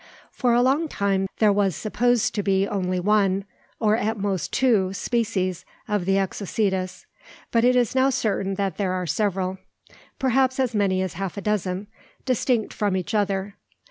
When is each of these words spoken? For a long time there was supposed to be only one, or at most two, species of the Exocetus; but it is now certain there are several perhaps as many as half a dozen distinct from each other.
For 0.31 0.55
a 0.55 0.63
long 0.63 0.87
time 0.87 1.27
there 1.37 1.53
was 1.53 1.75
supposed 1.75 2.33
to 2.33 2.41
be 2.41 2.67
only 2.67 2.99
one, 2.99 3.45
or 3.79 3.95
at 3.95 4.17
most 4.17 4.51
two, 4.51 4.93
species 4.93 5.63
of 5.87 6.05
the 6.05 6.17
Exocetus; 6.17 7.05
but 7.51 7.63
it 7.63 7.75
is 7.75 7.93
now 7.93 8.09
certain 8.09 8.55
there 8.55 8.93
are 8.93 9.05
several 9.05 9.59
perhaps 10.17 10.59
as 10.59 10.73
many 10.73 11.03
as 11.03 11.13
half 11.13 11.37
a 11.37 11.41
dozen 11.41 11.85
distinct 12.25 12.73
from 12.73 12.97
each 12.97 13.13
other. 13.13 13.53